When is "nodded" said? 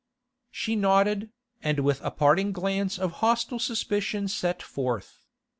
0.75-1.29